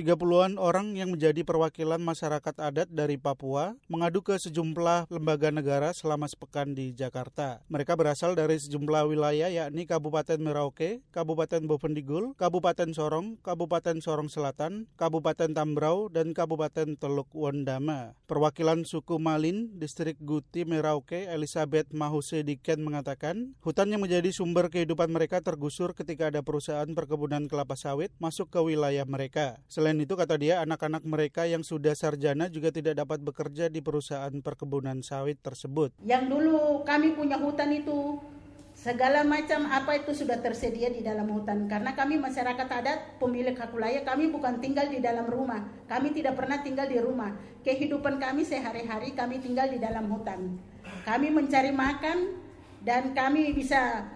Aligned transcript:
30-an 0.00 0.56
orang 0.56 0.96
yang 0.96 1.12
menjadi 1.12 1.44
perwakilan 1.44 2.00
masyarakat 2.00 2.56
adat 2.56 2.88
dari 2.88 3.20
Papua 3.20 3.76
mengadu 3.84 4.24
ke 4.24 4.32
sejumlah 4.40 5.12
lembaga 5.12 5.52
negara 5.52 5.92
selama 5.92 6.24
sepekan 6.24 6.72
di 6.72 6.96
Jakarta. 6.96 7.60
Mereka 7.68 8.00
berasal 8.00 8.32
dari 8.32 8.56
sejumlah 8.56 9.04
wilayah 9.04 9.52
yakni 9.52 9.84
Kabupaten 9.84 10.40
Merauke, 10.40 11.04
Kabupaten 11.12 11.68
Bovendigul, 11.68 12.32
Kabupaten 12.40 12.96
Sorong, 12.96 13.36
Kabupaten 13.44 14.00
Sorong 14.00 14.32
Selatan, 14.32 14.88
Kabupaten 14.96 15.52
Tambrau, 15.52 16.08
dan 16.08 16.32
Kabupaten 16.32 16.96
Teluk 16.96 17.28
Wondama. 17.36 18.16
Perwakilan 18.24 18.88
suku 18.88 19.20
Malin, 19.20 19.76
Distrik 19.76 20.16
Guti 20.24 20.64
Merauke, 20.64 21.28
Elizabeth 21.28 21.92
Mahuse 21.92 22.40
Diken 22.40 22.80
mengatakan, 22.80 23.52
hutan 23.60 23.92
yang 23.92 24.00
menjadi 24.00 24.32
sumber 24.32 24.72
kehidupan 24.72 25.12
mereka 25.12 25.44
tergusur 25.44 25.92
ketika 25.92 26.32
ada 26.32 26.40
perusahaan 26.40 26.88
perkebunan 26.88 27.50
kelapa 27.50 27.76
sawit 27.76 28.08
masuk 28.16 28.48
ke 28.48 28.62
wilayah 28.62 29.04
mereka. 29.04 29.58
Selain 29.66 29.89
Selain 29.90 30.06
itu, 30.06 30.14
kata 30.14 30.38
dia, 30.38 30.62
anak-anak 30.62 31.02
mereka 31.02 31.50
yang 31.50 31.66
sudah 31.66 31.98
sarjana 31.98 32.46
juga 32.46 32.70
tidak 32.70 32.94
dapat 32.94 33.18
bekerja 33.26 33.66
di 33.66 33.82
perusahaan 33.82 34.30
perkebunan 34.30 35.02
sawit 35.02 35.42
tersebut. 35.42 35.98
Yang 36.06 36.30
dulu 36.30 36.86
kami 36.86 37.18
punya 37.18 37.42
hutan 37.42 37.74
itu 37.74 38.22
segala 38.70 39.26
macam 39.26 39.66
apa 39.66 39.98
itu 39.98 40.14
sudah 40.14 40.38
tersedia 40.38 40.94
di 40.94 41.02
dalam 41.02 41.26
hutan. 41.34 41.66
Karena 41.66 41.98
kami 41.98 42.22
masyarakat 42.22 42.70
adat 42.70 43.18
pemilik 43.18 43.58
hak 43.58 43.74
wilayah 43.74 44.06
kami 44.06 44.30
bukan 44.30 44.62
tinggal 44.62 44.86
di 44.86 45.02
dalam 45.02 45.26
rumah. 45.26 45.66
Kami 45.90 46.14
tidak 46.14 46.38
pernah 46.38 46.62
tinggal 46.62 46.86
di 46.86 47.02
rumah. 47.02 47.34
Kehidupan 47.66 48.22
kami 48.22 48.46
sehari-hari 48.46 49.18
kami 49.18 49.42
tinggal 49.42 49.74
di 49.74 49.82
dalam 49.82 50.06
hutan. 50.06 50.54
Kami 51.02 51.34
mencari 51.34 51.74
makan 51.74 52.38
dan 52.86 53.10
kami 53.10 53.58
bisa 53.58 54.06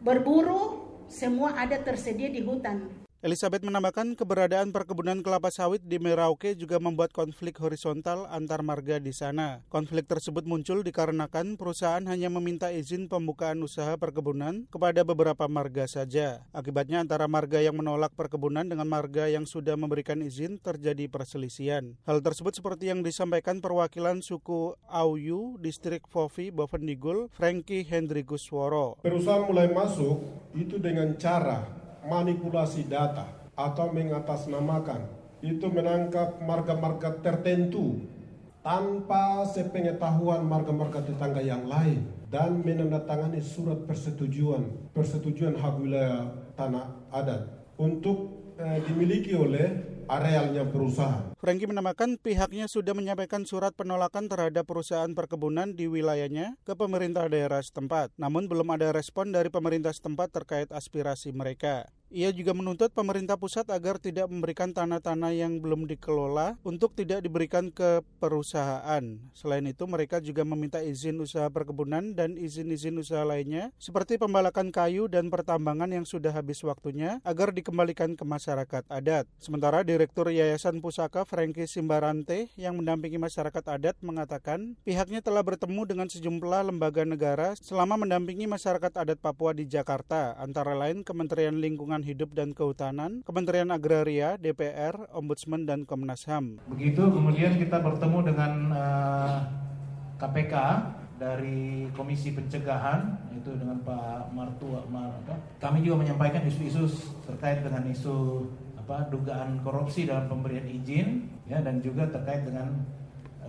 berburu 0.00 0.80
semua 1.12 1.60
ada 1.60 1.76
tersedia 1.76 2.32
di 2.32 2.40
hutan 2.40 3.03
Elizabeth 3.24 3.64
menambahkan 3.64 4.20
keberadaan 4.20 4.68
perkebunan 4.68 5.24
kelapa 5.24 5.48
sawit 5.48 5.80
di 5.80 5.96
Merauke 5.96 6.52
juga 6.60 6.76
membuat 6.76 7.08
konflik 7.16 7.56
horizontal 7.56 8.28
antar 8.28 8.60
marga 8.60 9.00
di 9.00 9.16
sana. 9.16 9.64
Konflik 9.72 10.04
tersebut 10.04 10.44
muncul 10.44 10.84
dikarenakan 10.84 11.56
perusahaan 11.56 12.04
hanya 12.04 12.28
meminta 12.28 12.68
izin 12.68 13.08
pembukaan 13.08 13.64
usaha 13.64 13.96
perkebunan 13.96 14.68
kepada 14.68 15.08
beberapa 15.08 15.48
marga 15.48 15.88
saja. 15.88 16.44
Akibatnya 16.52 17.00
antara 17.00 17.24
marga 17.24 17.64
yang 17.64 17.80
menolak 17.80 18.12
perkebunan 18.12 18.68
dengan 18.68 18.92
marga 18.92 19.24
yang 19.24 19.48
sudah 19.48 19.72
memberikan 19.72 20.20
izin 20.20 20.60
terjadi 20.60 21.08
perselisihan. 21.08 21.96
Hal 22.04 22.20
tersebut 22.20 22.60
seperti 22.60 22.92
yang 22.92 23.00
disampaikan 23.00 23.64
perwakilan 23.64 24.20
suku 24.20 24.76
Auyu, 24.84 25.56
distrik 25.64 26.04
Fofi, 26.12 26.52
Bovendigul, 26.52 27.32
Frankie 27.32 27.88
Hendrikus 27.88 28.44
Woro. 28.52 29.00
Perusahaan 29.00 29.48
mulai 29.48 29.72
masuk 29.72 30.20
itu 30.52 30.76
dengan 30.76 31.16
cara 31.16 31.83
manipulasi 32.08 32.86
data 32.86 33.28
atau 33.54 33.90
mengatasnamakan 33.90 35.06
itu 35.44 35.66
menangkap 35.68 36.40
marga-marga 36.40 37.20
tertentu 37.20 38.00
tanpa 38.64 39.44
sepengetahuan 39.44 40.40
marga-marga 40.40 41.04
tetangga 41.04 41.44
yang 41.44 41.68
lain 41.68 42.08
dan 42.32 42.64
menandatangani 42.64 43.44
surat 43.44 43.84
persetujuan 43.84 44.90
persetujuan 44.96 45.60
hak 45.60 45.74
wilayah 45.76 46.32
tanah 46.56 46.96
adat. 47.12 47.44
Untuk 47.76 48.32
eh, 48.56 48.80
dimiliki 48.88 49.34
oleh 49.36 50.02
arealnya 50.08 50.64
perusahaan. 50.68 51.32
Franky 51.38 51.68
menambahkan 51.68 52.16
pihaknya 52.20 52.66
sudah 52.68 52.96
menyampaikan 52.96 53.44
surat 53.44 53.76
penolakan 53.76 54.28
terhadap 54.28 54.64
perusahaan 54.64 55.12
perkebunan 55.12 55.76
di 55.76 55.90
wilayahnya 55.90 56.56
ke 56.64 56.72
pemerintah 56.72 57.28
daerah 57.28 57.60
setempat. 57.60 58.12
Namun 58.16 58.48
belum 58.48 58.68
ada 58.72 58.92
respon 58.92 59.32
dari 59.32 59.52
pemerintah 59.52 59.92
setempat 59.92 60.32
terkait 60.32 60.68
aspirasi 60.72 61.32
mereka. 61.36 61.88
Ia 62.14 62.30
juga 62.30 62.54
menuntut 62.54 62.94
pemerintah 62.94 63.34
pusat 63.34 63.66
agar 63.74 63.98
tidak 63.98 64.30
memberikan 64.30 64.70
tanah-tanah 64.70 65.34
yang 65.34 65.58
belum 65.58 65.90
dikelola 65.90 66.54
untuk 66.62 66.94
tidak 66.94 67.26
diberikan 67.26 67.74
ke 67.74 68.06
perusahaan. 68.22 69.02
Selain 69.34 69.66
itu, 69.66 69.82
mereka 69.90 70.22
juga 70.22 70.46
meminta 70.46 70.78
izin 70.78 71.18
usaha 71.18 71.50
perkebunan 71.50 72.14
dan 72.14 72.38
izin-izin 72.38 73.02
usaha 73.02 73.26
lainnya 73.26 73.74
seperti 73.82 74.14
pembalakan 74.14 74.70
kayu 74.70 75.10
dan 75.10 75.26
pertambangan 75.26 75.90
yang 75.90 76.06
sudah 76.06 76.30
habis 76.30 76.62
waktunya 76.62 77.18
agar 77.26 77.50
dikembalikan 77.50 78.14
ke 78.14 78.22
masyarakat 78.22 78.86
adat. 78.86 79.26
Sementara 79.42 79.82
Direktur 79.94 80.26
Yayasan 80.26 80.82
Pusaka 80.82 81.22
Franky 81.22 81.70
Simbarante 81.70 82.50
yang 82.58 82.74
mendampingi 82.74 83.14
masyarakat 83.14 83.62
adat 83.62 83.94
mengatakan 84.02 84.74
pihaknya 84.82 85.22
telah 85.22 85.46
bertemu 85.46 85.86
dengan 85.86 86.10
sejumlah 86.10 86.66
lembaga 86.66 87.06
negara 87.06 87.54
selama 87.54 88.02
mendampingi 88.02 88.50
masyarakat 88.50 88.90
adat 88.90 89.22
Papua 89.22 89.54
di 89.54 89.70
Jakarta, 89.70 90.34
antara 90.42 90.74
lain 90.74 91.06
Kementerian 91.06 91.62
Lingkungan 91.62 92.02
Hidup 92.02 92.34
dan 92.34 92.58
Kehutanan, 92.58 93.22
Kementerian 93.22 93.70
Agraria, 93.70 94.34
DPR, 94.34 95.14
Ombudsman, 95.14 95.62
dan 95.62 95.86
Komnas 95.86 96.26
HAM. 96.26 96.58
Begitu 96.74 97.14
kemudian 97.14 97.54
kita 97.54 97.78
bertemu 97.78 98.34
dengan 98.34 98.52
uh, 98.74 98.82
eh, 98.82 99.38
KPK 100.18 100.54
dari 101.22 101.86
Komisi 101.94 102.34
Pencegahan 102.34 103.30
itu 103.30 103.54
dengan 103.54 103.78
Pak 103.86 104.34
Martua 104.34 104.90
Mar? 104.90 105.22
Kami 105.62 105.86
juga 105.86 106.02
menyampaikan 106.02 106.42
isu-isu 106.50 106.90
terkait 107.30 107.62
dengan 107.62 107.86
isu 107.86 108.50
apa 108.84 109.08
dugaan 109.08 109.64
korupsi 109.64 110.04
dalam 110.04 110.28
pemberian 110.28 110.68
izin 110.68 111.24
ya 111.48 111.64
dan 111.64 111.80
juga 111.80 112.04
terkait 112.12 112.44
dengan 112.44 112.68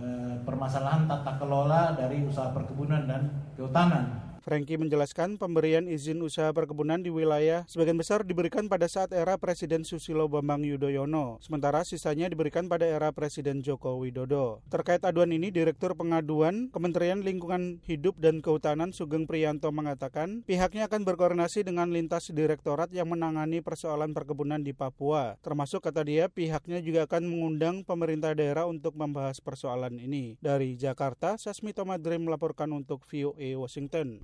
uh, 0.00 0.40
permasalahan 0.48 1.04
tata 1.04 1.36
kelola 1.36 1.92
dari 1.92 2.24
usaha 2.24 2.56
perkebunan 2.56 3.04
dan 3.04 3.28
kehutanan 3.52 4.35
Franky 4.46 4.78
menjelaskan 4.78 5.42
pemberian 5.42 5.90
izin 5.90 6.22
usaha 6.22 6.54
perkebunan 6.54 7.02
di 7.02 7.10
wilayah 7.10 7.66
sebagian 7.66 7.98
besar 7.98 8.22
diberikan 8.22 8.70
pada 8.70 8.86
saat 8.86 9.10
era 9.10 9.34
Presiden 9.34 9.82
Susilo 9.82 10.30
Bambang 10.30 10.62
Yudhoyono, 10.62 11.42
sementara 11.42 11.82
sisanya 11.82 12.30
diberikan 12.30 12.70
pada 12.70 12.86
era 12.86 13.10
Presiden 13.10 13.58
Joko 13.66 13.98
Widodo. 13.98 14.62
Terkait 14.70 15.02
aduan 15.02 15.34
ini, 15.34 15.50
Direktur 15.50 15.98
Pengaduan 15.98 16.70
Kementerian 16.70 17.26
Lingkungan 17.26 17.82
Hidup 17.90 18.22
dan 18.22 18.38
Kehutanan 18.38 18.94
Sugeng 18.94 19.26
Priyanto 19.26 19.74
mengatakan 19.74 20.46
pihaknya 20.46 20.86
akan 20.86 21.02
berkoordinasi 21.02 21.66
dengan 21.66 21.90
lintas 21.90 22.30
direktorat 22.30 22.94
yang 22.94 23.10
menangani 23.10 23.66
persoalan 23.66 24.14
perkebunan 24.14 24.62
di 24.62 24.70
Papua. 24.70 25.34
Termasuk 25.42 25.82
kata 25.82 26.06
dia, 26.06 26.30
pihaknya 26.30 26.78
juga 26.86 27.10
akan 27.10 27.26
mengundang 27.26 27.82
pemerintah 27.82 28.30
daerah 28.30 28.70
untuk 28.70 28.94
membahas 28.94 29.42
persoalan 29.42 29.98
ini. 29.98 30.38
Dari 30.38 30.78
Jakarta, 30.78 31.34
Sasmito 31.34 31.82
Madrim 31.82 32.30
melaporkan 32.30 32.70
untuk 32.70 33.02
VOA 33.10 33.58
Washington. 33.58 34.22